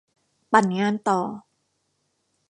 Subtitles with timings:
[0.51, 1.21] ปั่นงานต่อ